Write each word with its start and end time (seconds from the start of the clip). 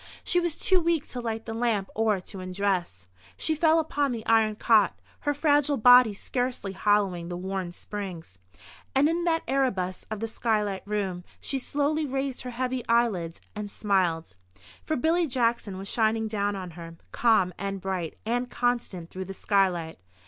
She 0.23 0.39
was 0.39 0.55
too 0.57 0.79
weak 0.79 1.07
to 1.09 1.21
light 1.21 1.45
the 1.45 1.53
lamp 1.53 1.87
or 1.93 2.19
to 2.19 2.39
undress. 2.39 3.05
She 3.37 3.53
fell 3.53 3.77
upon 3.79 4.11
the 4.11 4.25
iron 4.25 4.55
cot, 4.55 4.97
her 5.19 5.33
fragile 5.35 5.77
body 5.77 6.11
scarcely 6.15 6.73
hollowing 6.73 7.29
the 7.29 7.37
worn 7.37 7.71
springs. 7.71 8.39
And 8.95 9.07
in 9.07 9.25
that 9.25 9.43
Erebus 9.47 10.07
of 10.09 10.19
the 10.19 10.25
skylight 10.25 10.81
room, 10.87 11.23
she 11.39 11.59
slowly 11.59 12.07
raised 12.07 12.41
her 12.41 12.49
heavy 12.49 12.83
eyelids, 12.87 13.39
and 13.55 13.69
smiled. 13.69 14.35
For 14.83 14.95
Billy 14.95 15.27
Jackson 15.27 15.77
was 15.77 15.87
shining 15.87 16.27
down 16.27 16.55
on 16.55 16.71
her, 16.71 16.95
calm 17.11 17.53
and 17.59 17.79
bright 17.79 18.17
and 18.25 18.49
constant 18.49 19.11
through 19.11 19.25
the 19.25 19.35
skylight. 19.35 19.99